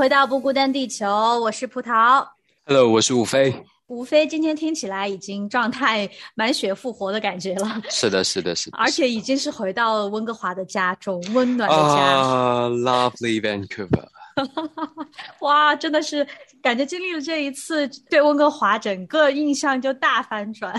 [0.00, 1.06] 回到不孤单地球，
[1.40, 2.26] 我是葡萄。
[2.64, 3.54] Hello，我是吴飞。
[3.88, 7.82] 吴飞今天听起来已经状态满血复活的感觉了。
[7.90, 8.78] 是的，是的，是的。
[8.78, 11.82] 而且已经是回到了温哥华的家中，温暖的家。
[11.82, 14.08] 啊，Lovely Vancouver。
[15.40, 16.26] 哇，真的是
[16.62, 20.72] 感觉经历了这一次，对温哥华整个印象就大反转。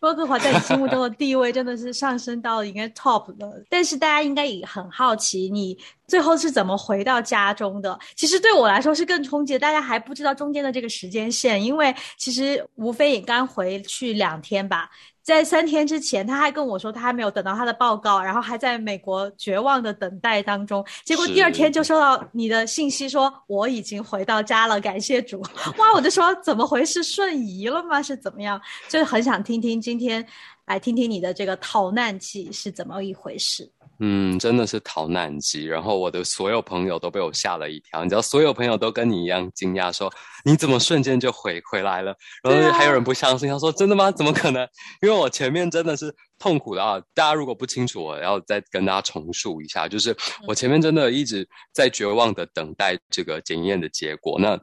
[0.00, 3.64] 温哥华在你心目中的地位真的是上升到应该 top 的。
[3.68, 5.76] 但是大家应该也很好奇，你
[6.06, 7.98] 最后是怎么回到家中的？
[8.14, 14.90] 其实对我来说是更冲击，大家还不知道中间的这个时间线，因为其实吴非也刚回去两天吧。
[15.28, 20.82] 在三天之前，他还跟我说他还没有等到他的报告，然后还在美国绝望的等待当中。
[21.04, 25.42] 结果第二天就收到你的信息说我已经回到家了，感谢主！
[25.76, 27.02] 哇，我就说怎么回事？
[27.02, 28.00] 瞬移了吗？
[28.02, 28.58] 是怎么样？
[28.88, 30.26] 就是很想听听今天，
[30.64, 33.70] 来听听你的这个逃难记是怎么一回事。
[34.00, 35.66] 嗯，真的是逃难机。
[35.66, 38.02] 然后我的所有朋友都被我吓了一跳。
[38.04, 40.12] 你知道，所有朋友都跟你一样惊讶，说
[40.44, 42.14] 你怎么瞬间就回回来了？
[42.42, 44.10] 然后还有人不相信，他说真的吗？
[44.10, 44.62] 怎么可能？
[45.02, 47.00] 因为我前面真的是痛苦的啊！
[47.12, 50.16] 大家如果不清楚，我要再跟大家重述一下，就是
[50.46, 54.38] 我前面真的一直在绝望的等待这个检验的结果。
[54.38, 54.58] 那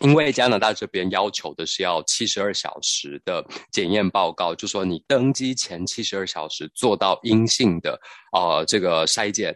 [0.00, 8.00] 因为加拿大这边要求的是要七十二小时的检验报告，就说你登机前七十二小时做到阴性的
[8.32, 9.54] 呃这个筛检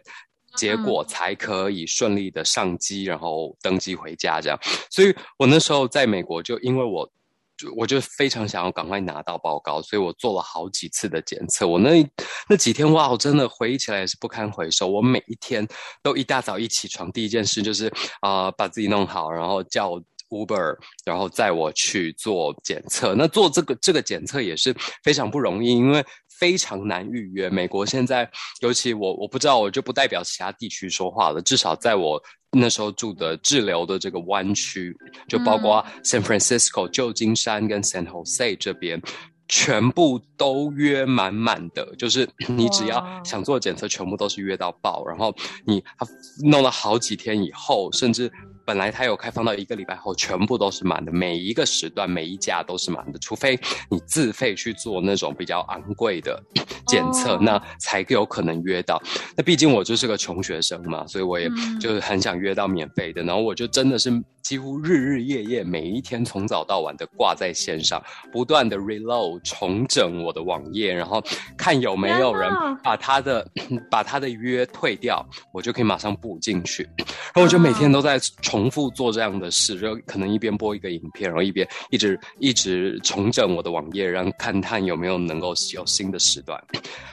[0.55, 4.59] 结果，才可以顺利的上机，然后登机回家这样。
[4.91, 7.09] 所以我那时候在美国，就因为我
[7.57, 11.65] 就我就非常想要赶快拿到报告，所以我做了好几次的检测。
[11.65, 12.07] 我那
[12.47, 14.87] 那几天哇，我真的回忆起来也是不堪回首。
[14.87, 15.67] 我每一天
[16.03, 17.91] 都一大早一起床，第一件事就是
[18.21, 19.99] 啊把自己弄好，然后叫。
[20.29, 20.75] Uber，
[21.05, 23.13] 然后载我去做检测。
[23.15, 26.03] 那做这个这个检测也是非常不容易，因为
[26.39, 27.49] 非常难预约。
[27.49, 28.29] 美国现在，
[28.61, 31.41] 尤其我我不知道，我就不代表其他地区说话了。
[31.41, 32.21] 至少在我
[32.51, 34.95] 那时候住的滞留的这个湾区，
[35.29, 39.01] 就包括 San Francisco、旧金山跟 San Jose 这边，
[39.47, 41.95] 全部都约满满的。
[41.95, 45.05] 就是你只要想做检测，全部都是约到爆。
[45.05, 45.33] 然后
[45.65, 45.83] 你
[46.43, 48.31] 弄了好几天以后，甚至。
[48.65, 53.57] 本来它有开放到一个礼拜后，全部都是满的，每一个时段每一家都是满的，除非
[53.89, 56.41] 你自费去做那种比较昂贵的
[56.87, 58.99] 检测，那才有可能约到。
[59.37, 61.47] 那毕竟我就是个穷学生嘛，所以我也
[61.79, 63.21] 就是很想约到免费的。
[63.21, 64.11] 然后我就真的是
[64.41, 68.01] 几乎日日夜夜，每一天从早到晚的挂在线上，
[68.31, 71.23] 不断的 reload 重整我的网页，然后
[71.55, 72.51] 看有没有人
[72.83, 73.47] 把他的
[73.91, 76.83] 把他的约退掉，我就可以马上补进去。
[76.97, 78.54] 然后我就每天都在重。
[78.55, 86.57] 重复做这样的事，就可能一边播一个影片，然后一边一直一直重整我的网页，让看看有没有能够有新的时段。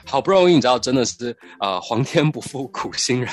[0.05, 3.29] 好不容易，你知道，真的是呃，皇天不负苦心人，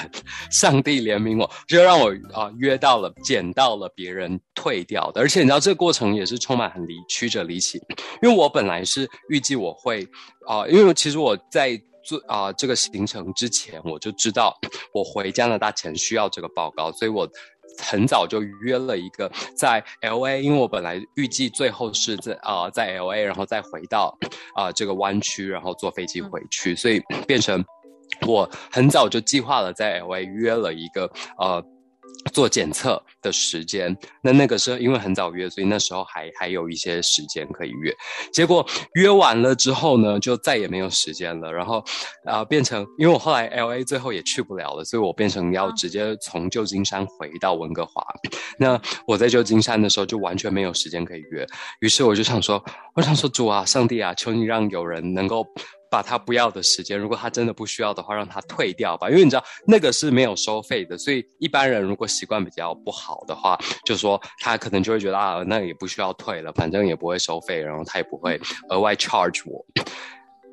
[0.50, 5.20] 上帝怜悯我，就让我啊约到了，捡到了别人退掉的。
[5.20, 7.78] 而且你知道，这个过程也是充满很离曲折离奇，
[8.22, 10.04] 因为我本来是预计我会
[10.49, 11.81] 啊，因为其实我在。
[12.03, 14.58] 做啊，这个行程之前我就知道，
[14.94, 17.29] 我回加拿大前需要这个报告，所以我
[17.78, 24.17] 很早就约了一个在 L A，因为我本来预计最后是在啊在 L A，然后再回到
[24.55, 27.64] 啊这个湾区，然后坐飞机回去，所以变成
[28.26, 31.64] 我很早就计划了在 L A 约了一个呃。
[32.31, 37.94] 做检测的时间，那那个时候因为很早约，所以那时候还还有一些时间可以约。
[38.32, 41.53] 结果约完了之后呢，就再也没有时间了。
[41.53, 41.85] 然后
[42.25, 48.05] 啊，变成因为我后来 L A 最后也去不了了，所以我变成要直接从旧金山回到温哥华。
[48.59, 51.47] 那我在旧金山的时候就完全没有时间可以约，
[51.81, 55.47] 于是我就想说，我想说主啊，上帝啊，求你让有人能够。
[55.90, 59.10] 把他不要的时间，如果他真的不需要的话，让他退掉吧。
[59.10, 69.64] 因为你知道那个是没有收费的，所以一般人如果习惯比较不好的话，就说他可能就会觉得啊，那也不需要退了，反正也不会收费，然后他也不会额外 charge 我。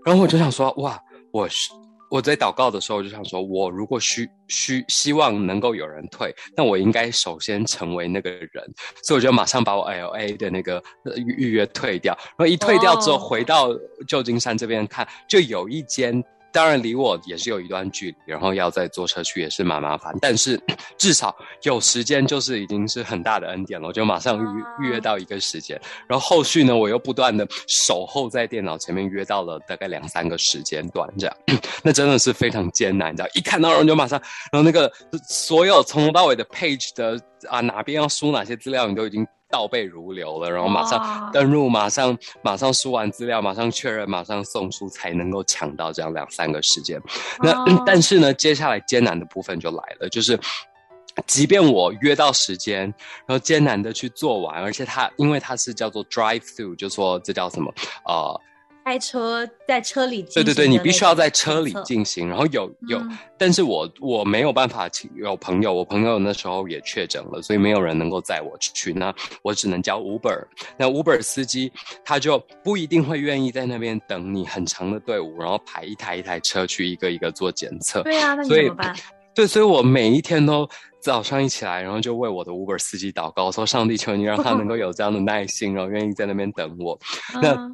[0.03, 0.99] 然后我就想说，哇，
[1.31, 1.69] 我是。
[2.09, 8.63] 我在祷告的时候就想说，我如果需需希望能够有人退，那我应该首先成为那个人，
[9.03, 10.81] 所以我就马上把我 L A 的那个
[11.15, 13.69] 预约退掉，然后一退掉之后回到
[14.07, 16.23] 旧金山这边看，就有一间。
[16.57, 20.11] 当然离我也是有一段距离，然后要再坐车去也是蛮麻烦。
[20.19, 20.59] 但是
[20.97, 23.87] 至少有时间，就是已经是很大的恩典了。
[23.87, 31.37] 我就马上预预约到一个时间，然后后续呢，我又不断的守候在电脑前面，约到了大概两三个时间段这样。
[31.83, 34.19] 那真的是非常艰难，你知道，一看到人就马上，
[34.51, 34.91] 然后那个
[35.29, 39.23] 所有从头到尾的 page 的啊哪边要输哪些资料，你都已经。
[39.49, 47.01] 倒背如流了，然后马上登录，马上马上输完资料，马上确认，马上送出，才能够抢到这样两三个时间。
[47.39, 47.53] 那
[47.85, 50.39] 但是呢，接下来艰难的部分就来了，就是
[51.25, 52.81] 即便我约到时间，
[53.25, 57.73] 然后艰难的去做完，而且它因为它是叫做 drive through，就说这叫什么
[58.05, 58.41] 呃。
[58.87, 62.25] 开车在车里，对对对，你必须要在车里进行。
[62.25, 63.01] 然后有有，
[63.37, 68.93] 但是我我没有办法请有朋友，我朋友那时候也确诊了，所以没有人能够载我去。
[68.93, 70.41] 那我只能叫 Uber。
[70.77, 71.69] 那 Uber 司机
[72.05, 78.01] 他就不一定会愿意在那边等你很长的队伍，然后排一台一台车去一个一个做检测。
[78.03, 78.95] 对啊，那你怎么办？
[79.35, 80.65] 对，所以我每一天都
[81.01, 86.97] 早上一起来，然后就为我的 Uber 司机祷告，说上帝求你让他 能够有这样的耐心，然后愿意在那边等我。
[87.41, 87.69] 那。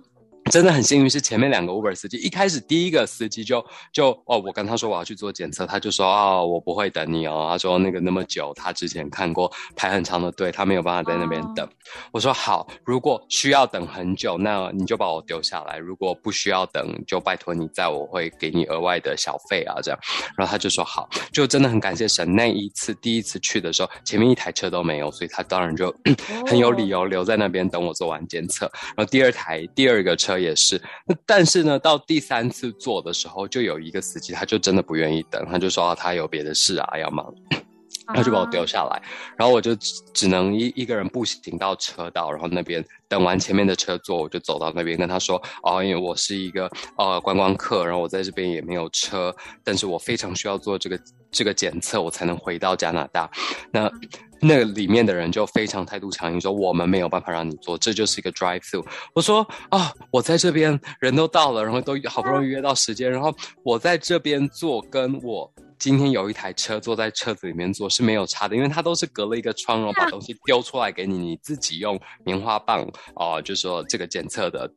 [0.53, 2.15] 真的很幸运，是前面两个 Uber 司机。
[2.17, 7.47] 一开始第一个司机就就哦，我跟他说我要去做检测，他就说哦，我不会等你哦。
[7.49, 11.67] 他说那个那么久，他之前看过排很长的队，他没有办法在那边等。
[12.11, 19.99] 我说好，如果需要等很久，那你就把我丢下来；如果不需要等，就拜托你在，我会给你额外的小费啊，这样。
[20.37, 22.31] 然后他就说好，就真的很感谢神。
[22.31, 25.91] 那一次第一次去的时候，前面一台车都没有，所以他当然就
[26.45, 28.71] 很有理由留在那边等我做完检测。
[28.95, 30.42] 然后第二台第二个车。
[30.43, 30.81] 也是，
[31.25, 37.33] 但是呢，到第三次做的时候，就有一个司机，他就真的不愿意等，他就说他有别的事啊要忙，
[38.07, 39.01] 他就把我丢下来，
[39.37, 39.75] 然后我就
[40.13, 49.33] 只能一一个人步行到车道，然后那边等完前面的车坐，我就走到那边跟他说，哦，因为我是一个呃观光客，然后我在这边也没有车，
[49.63, 50.99] 但是我非常需要做这个
[51.31, 53.29] 这个检测，我才能回到加拿大，
[53.71, 53.91] 那。
[54.45, 58.85] 那里面的人就非常态度强硬，说我们没有办法让你做，这就是一个 drive through。
[59.13, 63.33] 我说啊，我在这边人都到了，然后都好不容易约到时间，然后
[63.63, 65.49] 我在这边做，跟我
[65.83, 74.71] 今天有一台车坐在车子里面做是没有差的，因为它都是隔了一个窗，然后把东西丢出来给你，你自己用棉花棒啊，就说这个检测的。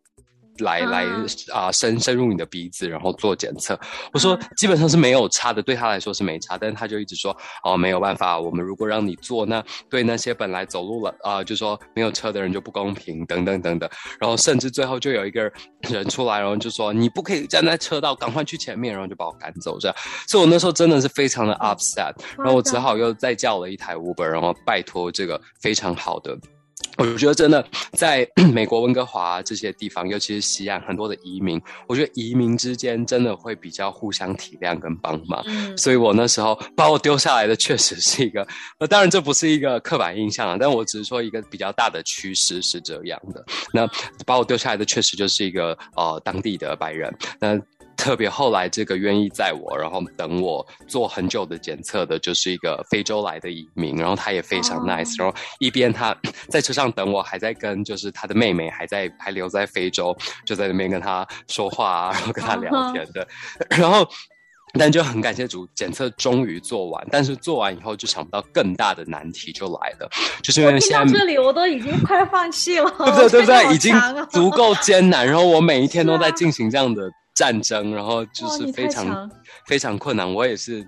[0.59, 1.07] 来来
[1.53, 3.79] 啊，深深入你的鼻子，然后做检测。
[4.13, 13.89] 我说基本上是没有差的，对他来说是没差，但是他就一直说哦没有办法，我们如果让你做，那对那些本来走路了啊，就说没有车的人就不公平，等等等等。
[14.21, 15.51] 然后甚至最后就有一个
[15.83, 19.97] 人出来，然后就说你不可以站在车道，赶快去前面，然后就把我赶走这样。
[20.27, 26.37] 所以我那时候真的是非常的 upset，然后我只好又再叫了一台 Uber，然后拜托这个非常好的。
[26.99, 35.45] 我觉得真的，在 美国温哥华这些地方，尤其是西岸，很多的移民，我觉得移民之间真的会比较互相体谅跟帮忙。
[35.77, 38.47] 所以我那时候把我丢下来的，确实是一个，
[38.79, 43.45] 呃，当然这不是一个刻板印象啊，但我只是说一个比较大的趋势是这样的。
[43.73, 43.87] 那
[44.25, 47.15] 把我丢下来的，确实就是一个呃当地的白人。
[47.39, 47.59] 那
[47.97, 56.17] 特别后来这个愿意载我，然后等我做很久的检测的，就是一个非洲来的移民，然后他也非常 nice，然后一边他
[56.49, 63.27] 在车上等我，还在跟就是他的妹妹还在还留在非洲，就在那边跟他说话啊，然后跟他聊天的，
[63.71, 64.07] 然后
[64.79, 70.09] 但就很感谢主，检测终于做完，但是做完以后就想不到更大的难题就来了，
[70.43, 73.29] 就是因为现在这里我都已经快放弃了，对 不对？
[73.31, 73.73] 对不对？
[73.75, 73.95] 已经
[74.31, 77.11] 足够艰难，然后我每一天都在进行这样的。
[77.37, 79.31] 战争，然后就是非常
[79.67, 80.35] 非常困难。
[80.35, 80.85] 我也是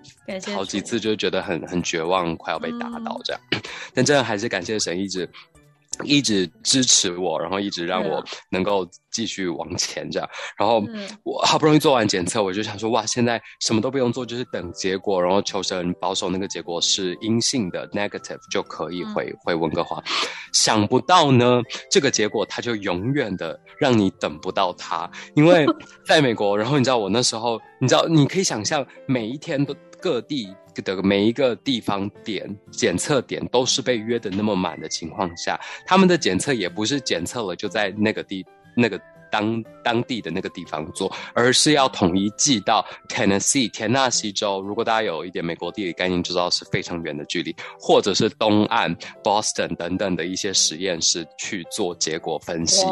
[0.55, 3.41] 好几次就觉得很很绝望，快要被打倒这样。
[3.95, 5.29] 但真的还是感谢神，一直
[6.05, 10.29] 一直支持我，然后一直让我能够继续往前这样。
[10.57, 10.83] 然后
[11.25, 20.03] 我好不容易做完检测，我就想说哇，现在什么都不用做，就是等结果，然后求神保守那个结果是阴性的 （negative） 就可以回回温哥华。
[20.53, 23.59] 想不到呢，这个结果它就永远的。
[23.79, 25.65] 让你等不到它，因为
[26.05, 44.61] 在美国，然后你知道我那时候，你知道你可以想象，每一天都各地的每一个地方点检测点都是被约的那么满的情况下，他们的检测也不是检测了就在那个地那个当当地的那个地方做，而是要统一寄到 Tennessee 田纳西州。
[44.61, 52.85] 如果大家有一点美国地理概念，就知道是非常远的距离，或者是东岸 Boston 等等的一些实验室去做结果分析。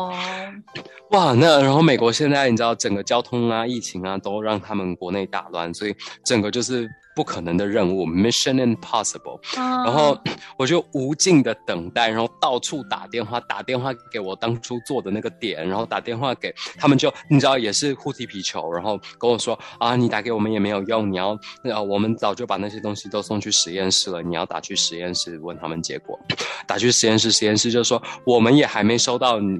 [1.10, 9.40] 哇，那然后美国现在你知道整个交通啊、疫情啊，都让他们国内大乱，所以整个就是不可能的任务，Mission Impossible。
[9.56, 10.16] 然后
[10.58, 26.20] 我就无尽的等待，然后到处打电话，打电话给我当初做的那个点，然后打电话给他们，就你知道也是互踢皮球，然后跟我说啊，你打给我们也没有用，你要呃，我们早就把那些东西都送去实验室了，你要打去实验室问他们结果，
[26.66, 29.58] 打去实验室，实验室就说我们也还没收到你。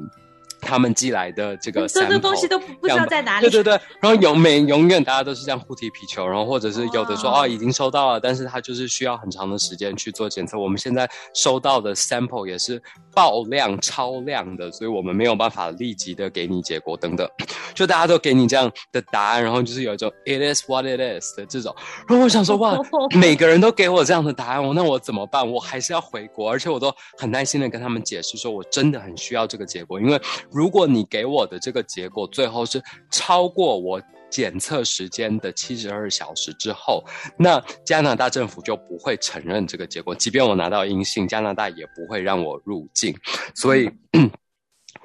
[0.67, 3.49] 他们寄来的这个，所有的东西都不知道在哪里。
[3.49, 10.59] 对对对，然后永每永远大家都是这样互踢皮球，然后或者是有的说哦已经收到了，但是他就是需要很长的时间去做检测。
[10.59, 12.83] 我们现在收到的 sample 也是
[13.17, 17.27] 爆量超量的，所以我们没有办法立即的给你结果等等。
[17.75, 21.75] 就大家都给你这样的答案，然后就是有一种 it is what it is 的这种。
[22.07, 22.79] 然后我想说哇，
[23.19, 25.51] 每个人都给我这样的答案，我那我怎么办？
[25.51, 30.21] 我还是要回国，而且我都很耐心的跟他们解释说，我真的很需要这个结果，因为。
[30.51, 37.05] 如果你给我的这个结果最后是超过我检测时间的七十二小时之后，
[37.39, 43.17] 那加拿大政府就不会承认这个结果，即便我拿到阴性，加拿大也不会让我入境，
[43.55, 43.91] 所以。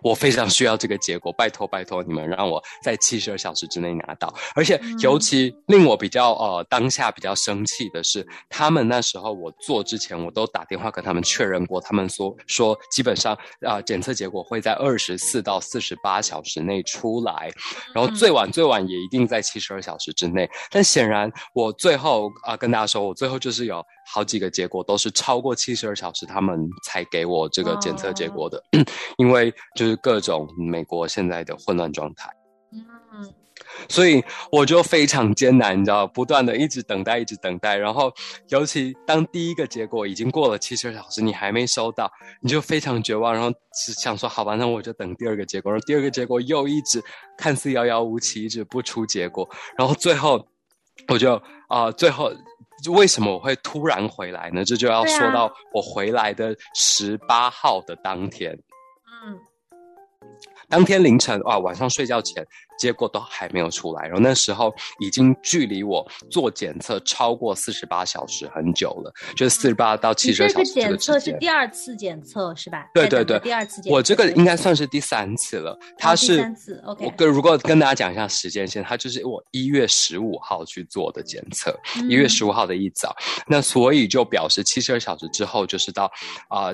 [0.03, 4.34] 我非常需要这个结果，拜托拜托你们让我在七十二小时之内拿到。
[4.55, 17.51] 而且尤其令我比较呃当下比较生气的是，他们那时候我做之前，我都打电话跟他们确认过，他们说说基本上啊检测结果会在二十四到四十八小时内出来，
[17.93, 20.50] 然后最晚最晚也一定在七十二小时之内。
[20.70, 23.84] 但显然我最后啊跟大家说，我最后就是有。
[24.13, 28.62] 好几个结果都是超过七十二小时，他们才给我这个检测结果的，
[29.18, 32.30] 因为就是各种美国现在的混乱状态。
[32.74, 33.34] 嗯，
[33.88, 37.77] 所以我就非常艰难，你知道，不断的一直等待，一直等待。
[37.77, 38.12] 然后，
[38.50, 43.34] 尤其当第一个结果已经过了七十二小时，你还没收到，你就非常绝望。
[43.34, 45.72] 然后只想说，好吧，那我就等第二个结果。
[45.72, 47.01] 然后第二个结果又一直
[47.38, 49.50] 看似遥遥无期，一直不出结果。
[49.77, 50.46] 然后最后，
[51.08, 52.30] 我就啊，最后。
[52.90, 54.64] 为什么我会突然回来呢？
[54.66, 58.58] 这就要说到我回来的十八号的当天。
[60.72, 62.46] 嗯，当天凌晨啊，晚上睡觉前，
[62.80, 64.04] 结果都还没有出来。
[64.04, 70.54] 然后那时候已经距离我做检测超过四十八小时很久了，就是四十八到七十小时。
[70.54, 72.88] 这个检测是第二次检测是吧？
[72.94, 73.96] 对对对，第二次检测。
[73.96, 75.78] 我这个应该算是第三次了。
[75.98, 76.82] 它是三次。
[76.86, 77.06] OK。
[77.06, 81.78] 我跟如果跟大家讲一下时间线，它就是我一月十五号去做的检测，
[82.10, 83.16] 一月十五号的一早。
[83.48, 86.12] 那所以就表示七十二小时之后就是到
[86.48, 86.72] 啊。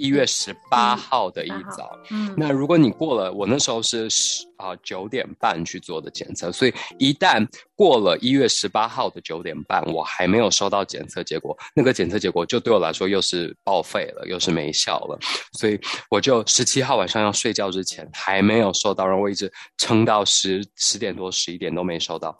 [0.00, 15.18] 一月十八号的一早，嗯，那如果你过了，我那时候是十啊九点半去做的检测，所以一旦过了一月十八号的九点半，我还没有收到检测结果，那个检测结果就对我来说又是报废了，又是没效了，
[15.58, 15.78] 所以
[16.08, 22.34] 我就十七号晚上要睡觉之前还没有收到，然后我一直撑到十十点多十一点都没收到。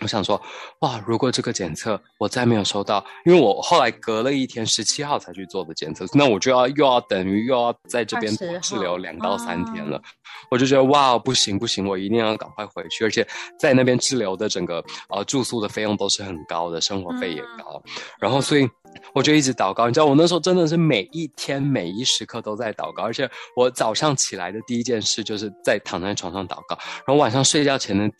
[0.00, 0.40] 我想说，
[0.80, 1.00] 哇！
[1.06, 10.00] 如果这个检测我再没有收到，因为我后来隔了一天，十七号才去做的检测，那我就要又要等于又要在这边滞留两到三天了。
[10.50, 13.26] 我就觉得哇，不行不行，我一定要赶快回去，而且
[13.58, 17.80] 在那边滞留的整个呃住宿的费用都是很高的，生活费也高。
[18.18, 18.68] 然后所以
[19.14, 26.76] 我就一直祷告，你知道，我那时候真的是每一天每一时刻都在祷告，而且我早上起来的第一件事就是在躺在床上祷告，
[27.06, 28.10] 然后晚上睡觉前的。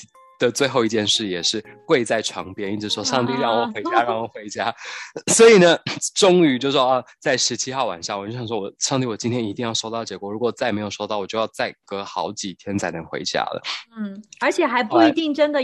[0.44, 4.74] 的最后一件事也是跪在床边，一直说：“上帝让我回家，让我回家。
[5.32, 5.78] ”所以呢，
[6.14, 10.30] 终于就说啊，在十七号晚上，我就想说：“我上帝，我今天一定要收到结果。
[10.30, 13.62] 如果再没有收到，我就要再隔好几天才能回家了。”
[13.98, 15.60] 嗯，而且还不一定真的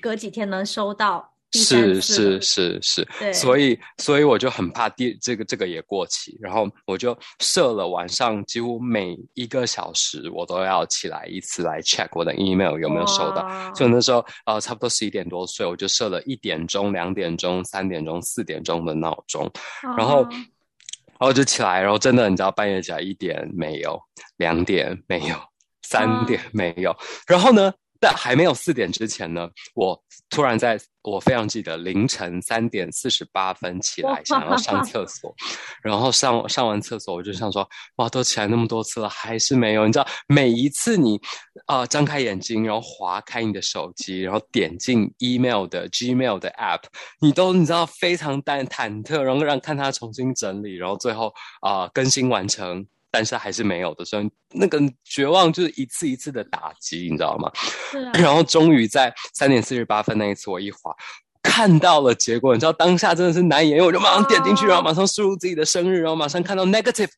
[0.00, 1.29] 隔几天能收到。
[1.52, 13.72] 是是是是，所以所以我就很怕第这个这个也过期，然后我就设了晚上几乎每一个小时我都要起来一次来 check 我的 email 有没有收到。
[13.74, 19.50] 就那时候呃差不多十一点多睡，我就设了一点钟、两点钟、三点钟、四点钟的闹钟，
[19.96, 24.00] 然后然后就起来，然后真的你知道半夜起来一点没有，
[24.36, 25.36] 两点没有，
[25.82, 27.72] 三点没有，然后呢？
[28.00, 35.34] 但还没有四点之前呢，我突然在我非常记得凌晨三点四十八分起来，想要上厕所，
[35.82, 39.86] 然后上上完厕所，我就想说，哇，都起来那么多次了，还是没有。
[39.86, 41.20] 你知道，每一次你
[41.66, 46.82] 啊张开眼睛，然后划开你的手机，然后点进 email 的 Gmail 的 app，
[47.20, 52.86] 你都你知道非常担忐忑，然后让看它重新整理，然后最后啊更新完成。
[53.10, 57.50] 但是还是没有的时候，那个绝望就是一次一次的打击，你知道吗？
[57.90, 60.94] 是啊，然后终于在三点四十八分那一次，我一滑。
[61.42, 67.08] 看到了结果，你知道当下真的是难言，我就马上点进去，然后马上输入自己的生日，然后马上看到 negative，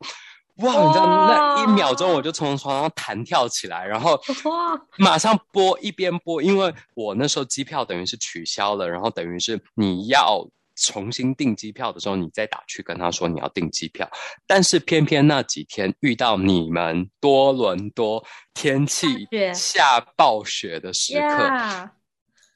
[0.59, 0.73] 哇！
[0.87, 4.13] 你知道那一秒钟我就从床上弹跳起来，然后
[4.45, 14.09] 哇，马上播一边播，因为我那时候机票等于是取消了，然后等于是你要重新订机票的时候，你再打去跟他说你要订机票，
[14.47, 18.25] 但是偏偏那几天遇到你们多伦多
[18.55, 19.07] 天气
[19.55, 21.21] 下暴雪的时刻。
[21.21, 21.91] Yeah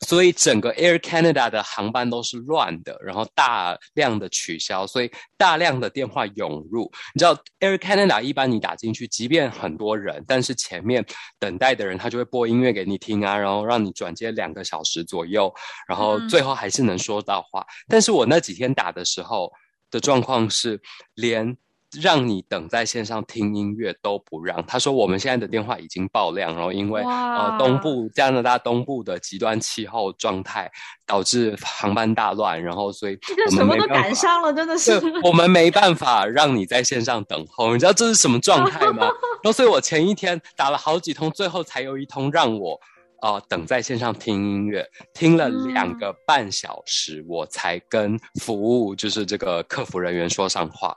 [0.00, 6.90] 所以整个 Air Canada 的航班都是乱的，然后大量的取消，所以大量的电话涌入。
[7.14, 11.04] 你知道 Air Canada 一般你打进去，即便很多人，但是前面
[11.38, 15.52] 等待的人他就会播音乐给你听啊，然后让你转接两个小时左右，
[15.88, 17.66] 然后嗯最后还是能说到话。
[17.88, 19.50] 但是我那几天打的时候
[19.90, 20.80] 的状况是，
[21.14, 21.56] 连
[22.00, 24.64] 让你等在线上听音乐都不让。
[24.66, 30.70] 他说我们现在的电话已经爆量，然后因为呃东部加拿大东部的极端气候状态
[31.06, 33.86] 导致航班大乱，然后所以这我什么都。
[33.86, 35.00] 赶上了，真的是。
[35.22, 39.06] 我们没办法让你在线上等候，你知道这是什么状态吗？
[39.42, 42.78] 然后，所以我前一天打了好几通，最后才有一通让我
[43.22, 50.94] 呃等在线上听音乐，听了两个半小时，我才跟服务就是这个客服人员说上话。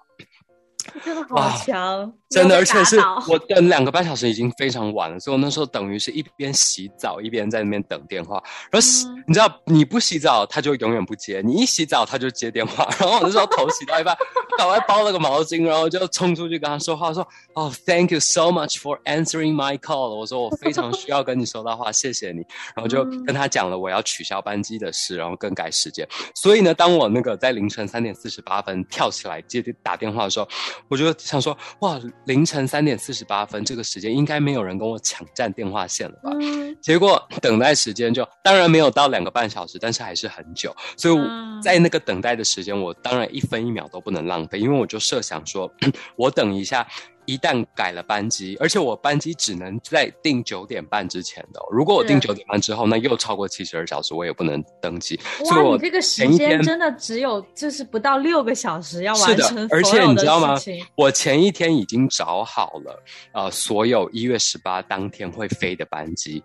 [1.03, 8.41] 真的哇好强，真的，而且是我等两个半小时已经非常晚了，所以我那时候等于是一边洗澡一边在那边等电话。
[8.71, 12.87] 然后洗，嗯你知道你不洗澡他就永远不接，你一洗澡他就接电话。
[12.99, 14.15] 然后我那时候头洗到一半，
[14.59, 17.25] 赶快包了个毛巾，然后就冲出去跟他说话，说
[17.55, 22.39] ：“哦、t h a n k you so much for answering my call。”我说我非常需要跟你说到话， 谢谢你。
[22.75, 26.05] 然后就嗯跟他讲了我要取消班机的事，然后更改时间。
[26.35, 30.47] 所以呢，当我那个在凌晨三点四十八分跳起来接打电话的时候，
[30.89, 36.31] 我就想说，哇，凌晨三点四十八分这个时间应该没有人跟我抢占电话线了吧？
[36.41, 40.75] 嗯，结果等待时间就当然没有到两个半小时，但是还是很久。
[40.97, 41.15] 所以
[41.63, 45.71] 在那个等待的时间，我当然一分一秒都不能浪费，因为我就设想说，
[46.15, 46.87] 我等一下。
[47.25, 55.15] 一旦改了班机，而且我班机只能在定九点半之前的哦、如果我定是九点半之后，那又超过七十二小时，我也不能登机。
[55.45, 60.55] 所哇，以我你这个时间真的只有就是不到六个小时要是的完成，而且所有的你知道吗？
[60.95, 63.03] 我前一天已经找好了，
[63.35, 66.43] 呃，所有一月十八当天会飞的班机，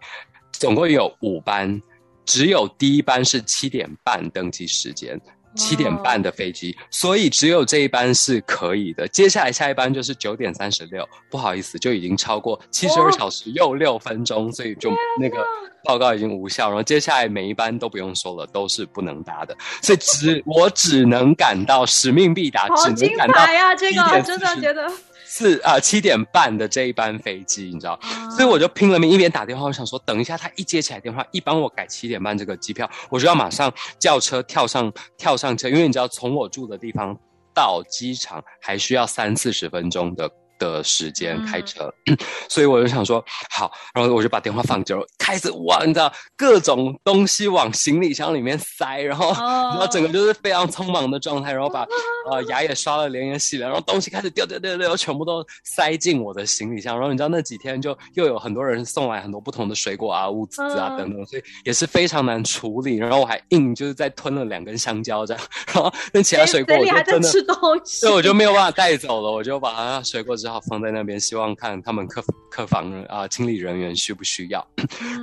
[0.53, 1.81] 总共有五班，
[2.27, 5.19] 只有第一班是七点半登机时间。
[5.57, 9.07] 七点半的飞机，所以只有这一班是可以的。
[9.09, 14.91] 接下来下一班就是九点三十六，不好意思，就已经超过七十二小时又六分钟，所以就
[15.21, 15.45] 那个
[15.85, 16.69] 报告已经无效。
[16.69, 24.91] 然后接下来每一班都不用说了，都是不能搭的，所以只 我只能赶到使命必达，只能赶到彩呀、这个真的觉得，
[25.25, 37.17] 四啊七点半的这一班飞机，你知道，啊所以我就拼了命一边打电话，我想说等一下他一接起来电话，一帮我改七点半这个机票，我就要马上叫车跳上跳上车，因为你知道从我住的地方
[37.55, 40.31] 到机场还需要三四十分钟的。
[40.59, 41.47] 的时间嗯。
[41.47, 41.93] 开车，
[42.49, 49.71] 所以我就想说好，然后我就把电话放着，开始哇，你知道各种东西往行李箱里面塞，然后、哦。
[49.75, 51.87] 然后整个就是非常匆忙的状态，然后把
[52.31, 56.95] 呃牙也刷了，脸也洗了，然后东西开始掉掉掉掉，全部都塞进我的行李箱。
[56.99, 60.99] 然后你知道那几天就又有很多人送来很多不同的水果啊、物资啊嗯。
[60.99, 62.97] 等等，所以也是非常难处理。
[62.97, 74.63] 然后我还硬就是在吞了两根香蕉这样，然后那其他水果我就真的吃东西，所以我就没有办法带走了，我就把它水果只好放在那边，希望看他们客客房啊、清理人员需不需要，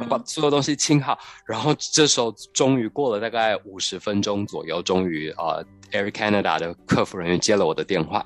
[0.10, 1.16] 把所有东西清好。
[1.46, 8.26] 然后这时候终于过了大概五十分钟左右，终于啊、Air Canada 的客服人员接了我的电话。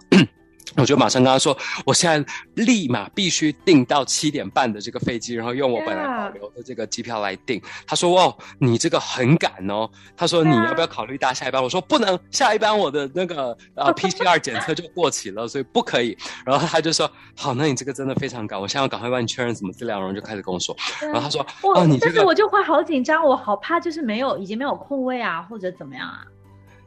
[0.78, 7.62] 我就马上跟他说，我现在立马必须订到七点半的这个飞机，然后用我本来保留的这个机票来订。
[7.88, 26.25] 他说：“哦，你这个很赶哦。”他说：“你要不要考虑搭下一班？”我说：“不能，下一班我的那个呃 PCR 检测就过期了，所以不可以。”然后他就说：“好，那你这个真的非常赶，我现在要赶快帮你确认什么资料。”然后就开始跟我说，然后他说：“我、哦，你这但是个我就会好紧张，我好怕就是没有已经没有空位啊，或者怎么样啊？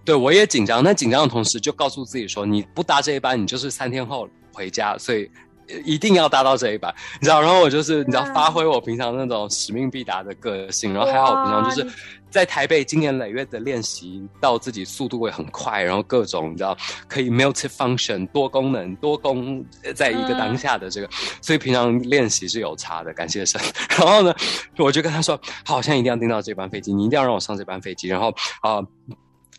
[0.08, 5.30] 对我也紧张，但紧张的同时就告诉自己说，你不搭这一班，你就是三天后回家，所以
[5.68, 6.90] 呃一定要搭到这一班，
[7.20, 7.42] 你知道？
[7.42, 11.86] 然后我就是你知道发挥我平常那种使命必达的个性，然后还好我平常就是
[12.30, 16.74] 在台北经年累月的练习，到自己速度会很快，然后各种你知道
[17.06, 21.08] 可以 multi function 多功能多功呃在一个当下的这个，
[21.42, 23.60] 所以平常练习是有差的，感谢神。
[24.00, 24.34] 然后呢，
[24.78, 28.80] 我就跟他说，好，我现在一定要订到这班飞机，你一定要让我上这班飞机，然后啊。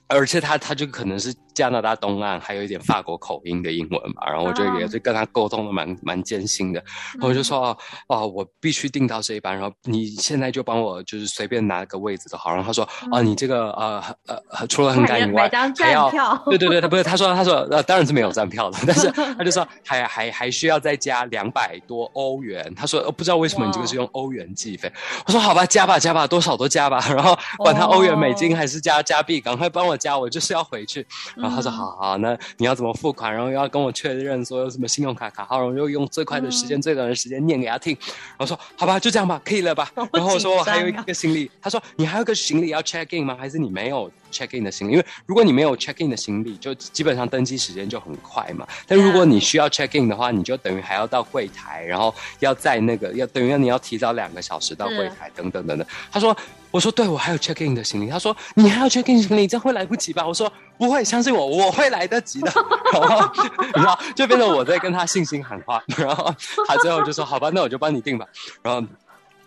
[0.09, 4.25] 而且他他就可能是加拿大东岸，还有一点法国口音的英文嘛。
[4.25, 6.81] 然后我就也是跟他沟通的蛮蛮艰辛的。
[7.15, 12.49] 然后我就说哦哦，我必须订到这一班，然后你现在就帮我就是随便拿个位置都好。
[12.51, 16.09] 然后他说哦，你这个呃呃除了很赶以外，还要
[16.45, 22.73] 对对对，他不是他说他说呃当然是没有站票的， 但是他就说还还还需要再加两百多欧元。
[22.73, 24.89] 他说不知道为什么你这个是用欧元计费。
[25.25, 27.03] 我说好吧，加吧加吧，多少都加吧。
[27.09, 31.05] 然后管他欧元、美金还是加加币，赶快帮我加，我就是要回去。
[31.35, 33.33] 然后他说好好，那你要怎么付款？
[33.33, 37.97] 然后要跟我确认说有什么信用卡卡号，然后又用最快的时间、最短的时间念给他听。
[38.37, 39.91] 然后说好吧，就这样吧，可以了吧？
[40.13, 41.49] 然后我说我还有一个行李。
[41.61, 43.35] 他说你还有个行李要 check in 吗？
[43.39, 44.93] 还是你没有 check in 的行李？
[44.93, 48.67] 因为如果你没有 check in 的行李，就基本上登机时间就很快嘛。
[48.87, 55.87] 但如果你需要 check in 的话，你就等于还要到柜台，然后要在那个要等于你要提早两个小时到柜台等等等等。
[56.11, 56.35] 他说。
[56.71, 58.09] 我说对，我还有 check in 的行李。
[58.09, 60.25] 他说你还要 check in 行李，这样会来不及吧？
[60.27, 62.51] 我说不会，相信我，我会来得及的。
[62.93, 65.83] 然后你知道，就变成我在跟他信心喊话。
[65.97, 66.33] 然后
[66.67, 68.25] 他最后就说好吧，那我就帮你订吧。
[68.61, 68.87] 然后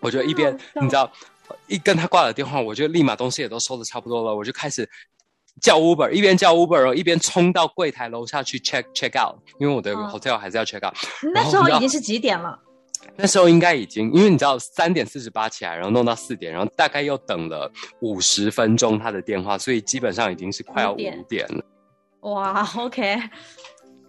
[0.01, 1.11] 我就一边你知道，
[1.69, 4.89] 一跟他挂了电话，我就立马东西也都收的差不多了，我就开始
[5.61, 10.95] 叫 Uber，一边叫 Uber，一边冲到柜台楼下去 check check out，因为我的 hotel 还是要 check out。
[11.35, 12.59] 那时候已经是几点了？
[13.17, 21.65] 那时候应该已经，因为你知道三点四十八起来，然后弄到四点，然后大概又等了五十分钟他的电话，所以基本上已经是快要五点了。
[22.21, 23.19] 哇，OK。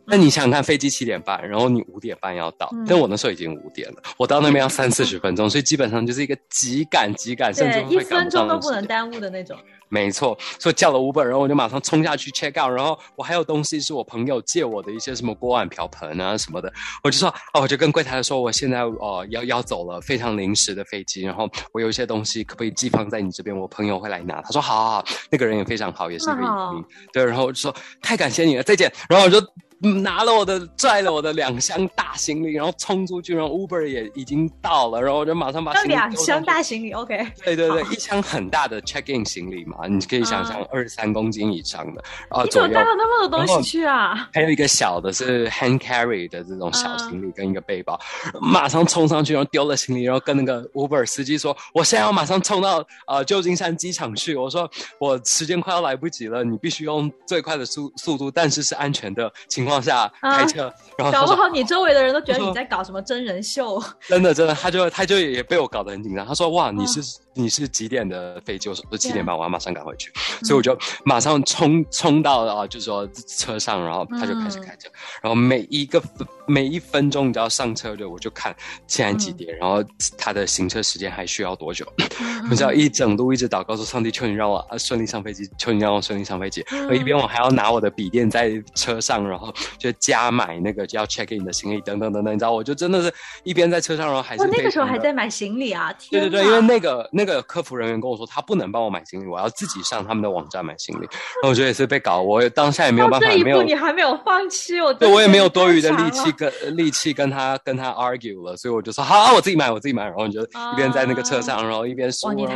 [0.05, 9.57] 那你想想看，飞机七点半，然后你五点半要到，但我那时候已经五点了，我到那边要三四十分钟，所以基本上就是一个急赶急赶，甚至一分钟都不能耽误的那种。
[9.87, 24.41] 没错，所以叫了五本，然后我就马上冲下去 check out，然后我还有东西是我朋友借我的一些什么锅碗瓢盆啊什么的，我就说哦，我就跟柜台的说，我现在哦要要走了，非常临时的飞机，然后我有一些东西可不可以寄放在你这边，我朋友会来拿。
[24.41, 29.39] 他说好好好，那个人也非常好，也是一个移民，对，然后我就说太感谢你了，再见，然后我就。
[29.83, 42.01] 拿了我的，拽了我的两箱大行李，然后冲出去，然后 Uber 也已经到了，然后我就马上把两箱大行李，OK，对对对，一箱很大的 check in 行李嘛，你可以想象二十三公斤以上的，
[42.43, 44.29] 你怎么带了那么多东西去啊？
[44.33, 47.99] 还有一个小的是 hand carry 的这种小行李跟一个背包，
[48.39, 59.72] 马上冲上去，然后丢了行李，然后跟那个 Uber 司机说，我现在要马上冲到呃旧金山机场去，我说我时间快要来不及了，你必须用最快的速速度，但是是安全的情况。
[59.73, 63.81] 往下开车， 然后搞不好你周围的人都觉得你在搞什么真人秀。
[64.07, 66.25] 真的，真的，他就他就也被我搞得很紧张。
[66.25, 67.01] 他说：“哇，你是
[67.33, 70.12] 你是几点的飞机？”我说：“是七点半，我要马上赶回去。”
[70.43, 74.88] 所以我就马上冲冲到了，就是说车上，然后他就开始开车，
[75.21, 76.01] 然后每一个
[76.45, 78.55] 每一分钟，你知道上车的我就看
[78.88, 79.83] 现在几点，然后
[80.17, 81.86] 他的行车时间还需要多久？
[82.49, 89.53] 你知道一整路一直祷告说：“上帝，求你让我顺利上飞机，求你让我顺利上飞机。”我一边我还要拿我的笔电在车上，然后。
[89.78, 95.93] 就加买那个就要 check in 的行李等等等等，你知道，我就真的是一边在车上，然后还是那个时候还在买行李啊！
[96.10, 101.02] 对对对，因为那个那个客服人员跟我说，他不能帮我买行李，我要自己上他们的网站买行李。
[101.02, 110.04] 然后我觉得也是被搞，我当下也没有办法，没有你还没有放弃，我对我也没有多余的力气跟力气跟他跟他 argue 了，所以我就说好，我自己买，我自己买。
[110.04, 112.47] 然后你就一边在那个车上，然后一边输入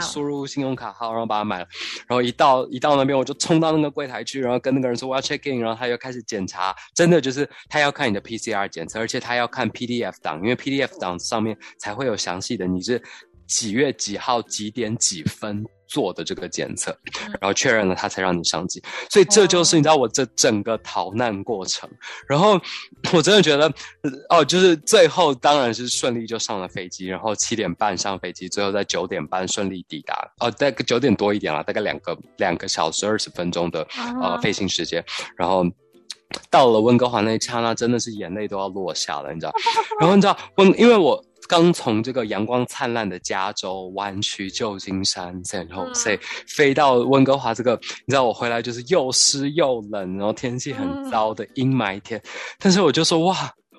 [0.00, 1.66] 输入信用卡号，然后把它买了。
[2.06, 7.36] 然后一到一到那边，我就冲到那个柜台去，然后跟那个人说我要 check in，然后他又开始检查，真的就是。
[7.36, 12.98] 是，他要看你的 PCR 检测，而且他要看 PDF 档，因为 PDF 档上面才会有详细的你是
[13.46, 16.98] 几月几号几点几分做的这个检测，
[17.38, 18.82] 然后确认了他才让你上机。
[19.10, 21.86] 所以这就是你知道我这整个逃难过程。
[22.26, 22.58] 然后
[23.12, 23.70] 我真的觉得，
[24.30, 30.26] 哦，就是最后当然是顺利就上了飞机，然后七点半上飞机，最后在九点半顺利抵达。
[30.40, 33.86] 哦，大概九点多一点了，大概两个两个小时二十分钟的
[34.22, 35.04] 呃飞行时间，
[35.36, 35.66] 然后。
[36.50, 39.52] 到了温哥华那一刹那，真的是眼泪都要落下了，你知道？
[40.00, 47.72] 然后你知道温，因为我刚从这个阳光灿烂的加州湾区旧金山，然后所以飞到温哥华这个，
[48.06, 52.20] 你知道我回来就是又湿又冷，然后天气很糟的阴霾天。
[52.58, 53.36] 但是我就说哇，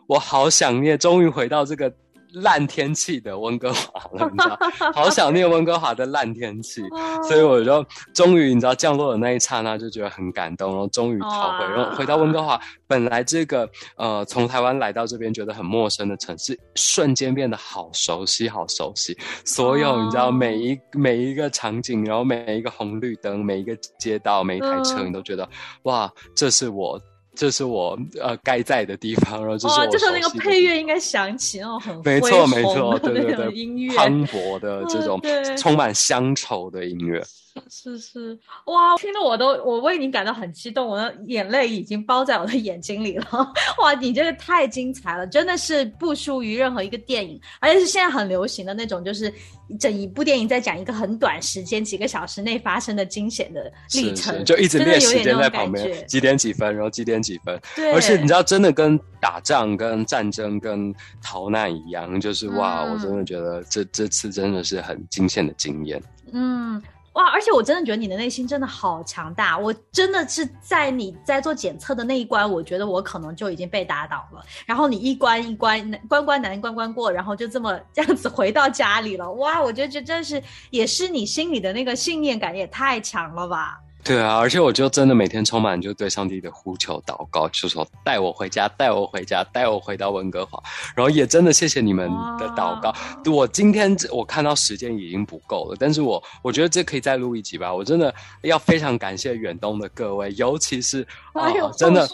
[0.08, 1.94] 我好想念，终于回到这个。
[2.42, 4.58] 烂天气的温哥华了，你知道，
[4.94, 6.82] 好想念温哥华的烂天气，
[7.28, 25.48] 所以我就终于你知道降落的那一刹那就觉得很感动，然后终于逃回，然后回到温哥华，本来这个呃从台湾来到这边觉得很陌生的城市，瞬间变得好熟悉，好熟悉，所有你知道每一每一个场景，然后每一个红绿灯，每一个街道，每一台车，你都觉得
[25.84, 27.00] 哇，这是我。
[27.38, 37.24] 这是我呃该在的地方，然后就是哇，我这时候那个配乐应该响起那种很没错没错，对对对， 音乐，磅礴的这种嗯充满乡愁的音乐。
[37.72, 43.26] 是是，哇，听得我都我为你感到很激动，我的眼泪已经包在我的眼睛里了。
[43.82, 49.34] 哇，你这个太精彩了，真的是不输于任何一个电影，而且是现在很流行的那种，就是
[49.80, 56.06] 整一部电影在讲一个很短时间几个小时内发生的惊险的历程，是，就一直真的列时间在旁边。
[56.06, 57.60] 几点几分，然后几点几分。
[57.76, 66.02] 对，而且你知道，真的跟打仗、跟战争、跟逃难一样，就是哇，嗯我真的觉得这这次真的是很惊险的经验。
[66.32, 66.82] 嗯，
[67.14, 67.30] 哇！
[67.32, 74.44] 而且我真的觉得你的内心真的好强大，我真的是在你在做检测的那一关，我觉得我可能就已经被打倒了。
[74.66, 79.32] 然后你一关一关关关难关关过，然后就这么这样子回到家里了。
[79.34, 79.62] 哇！
[79.62, 83.80] 我觉得这真是也是你心里的那个信念感也太强了吧。
[84.08, 90.58] 对啊，而且我就真的每天充满就对上帝的呼求祷告，就说带我回家，带我回家，带我回到温哥华。
[90.96, 92.96] 然后也真的谢谢你们的祷告。
[93.30, 97.74] 我今天我看到时间已经不够了，但是我我觉得这可以再录一集吧。
[97.74, 102.10] 我真的要非常感谢远东的各位，尤其是啊、还有真的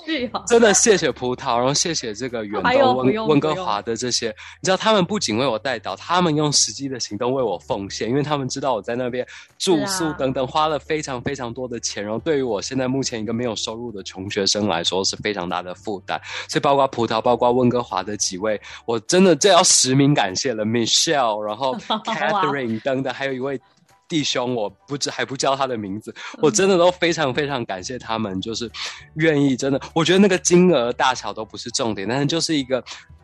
[0.47, 9.25] 真的谢谢葡萄，然后谢谢这个远东温温哥华的这些，你知道他们不仅为我带导，他们用实际的行动为我奉献，因为他们知道我在那边
[9.59, 16.19] 住宿等等花了非常非常多的钱，然后对于我现在目前一个没有收入的穷学生来说是非常大的负担，
[16.49, 23.61] 所以包括葡萄，包括温哥华的几位，我真的这要实名感谢了，Michelle，然后 Catherine 等等，还有一位。
[24.05, 28.69] 弟兄，我不知还不叫他的名字，我真的都非常非常感谢他们，就是
[29.15, 32.83] 愿意真的，我觉得那个金额大小都不是重点，但是就是一个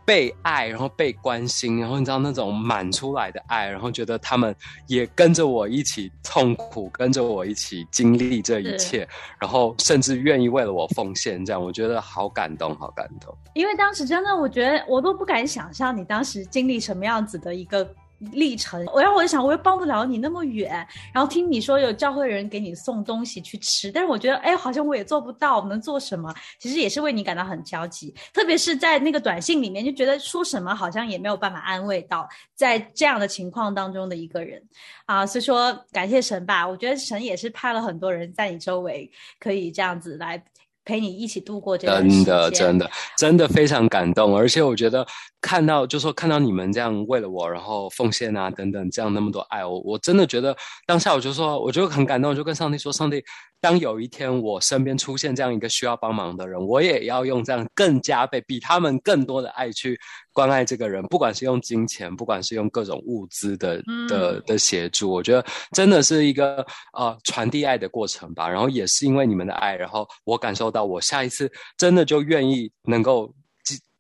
[0.09, 4.55] 被爱，然后被关心，然后你知道那种满出来的爱，然后觉得他们
[4.87, 9.07] 也跟着我一起痛苦，跟着我一起经历这一切，
[9.39, 13.31] 然后甚至愿意为了我奉献，这样我觉得好感动，好感动。
[13.53, 17.87] 因为当时真的，我觉得我都不敢想象你当时经历什么样子的一个
[18.31, 18.83] 历程。
[18.93, 26.33] 我然后我就想，我又帮不了你那么远，然后听你说有教会人给你送东西去吃，但是我觉得，哎，好像我也做不到，我能做什么？
[26.59, 34.61] 其实也是为你感到很焦急，特别是在那个短信里面，就觉得说什么好像也没有办法安慰到在这样的情况当中的一个人
[35.05, 35.25] 啊。
[35.25, 40.43] 所以说，感谢神吧，我觉得神也是派了很多人在你周围，可以这样子来。
[40.85, 45.05] 陪你一起度过这段时真，的真的真的非常感动，而且我觉得
[45.39, 50.55] 看到就说看到你们这样为了我，然后奉献啊等等，这样那么多爱，我我真的觉得
[50.87, 53.23] 当下我就说，我就很感动，就跟上帝说，上帝，
[53.61, 59.99] 当有一天我身边出现这样一个需要帮忙的人，我也要用这样更加倍、比他们更多的爱去
[60.33, 66.65] 关爱这个人，不管是用金钱，不管是用各种物资的的的协助，我觉得真的是一个
[66.97, 68.47] 呃传递爱的过程吧。
[68.47, 73.33] 然后也是因为你们的爱，然后我感受到我下一次真的就愿意能够。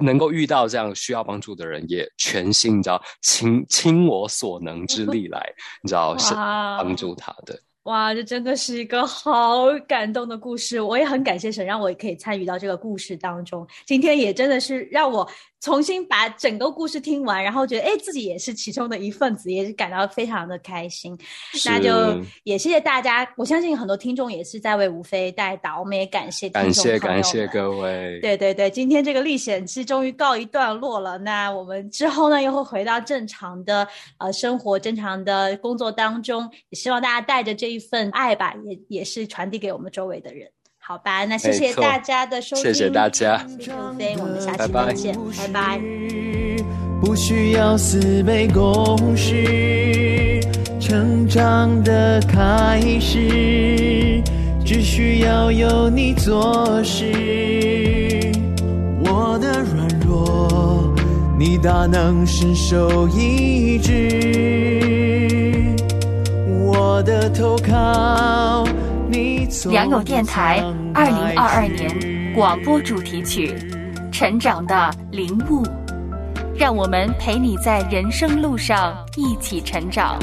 [0.01, 7.61] 能够遇到这样需要帮助的人，也全心你知道倾倾我所能之力来，你知道是帮助他的。
[7.89, 13.67] 哇，这真的是一个好感动的故事，我也很感谢神让我也可以参与到这个故事当中。
[13.83, 15.27] 今天也真的是让我
[15.59, 21.17] 重新把整个故事听完，然后觉得哎自己也是其中的一份子，也是感到非常的开心。
[21.65, 21.91] 那就
[22.43, 28.19] 也谢谢大家，我相信很多听众也是在为吴飞带导，我们也感谢感谢感谢各位。
[28.21, 33.85] 对对对，今天这个历险记终于告一段落了，那我们之后呢又会回到正常的
[34.19, 37.79] 呃生活、正常的工作当中，也希望大家带着这一。
[37.89, 40.47] 份爱吧，也也是传递给我们周围的人，
[40.89, 41.23] 好吧？
[41.23, 45.79] 那谢谢大家的收听，谢谢大家，谢谢吴飞，我们下期再见，拜拜。
[46.99, 50.41] 不需要四倍公式，
[50.79, 54.23] 成长的开始，
[54.65, 58.31] 只需要有你做事。
[59.05, 60.91] 我的软弱，
[61.37, 64.09] 你大能伸手医治。
[66.65, 68.68] 我的投靠，你
[69.69, 70.59] 良友电台
[70.93, 73.47] 二零二二年广播主题曲
[74.11, 75.63] 《成长的领悟》，
[76.55, 80.19] 让我们陪你在人生路上一起成长。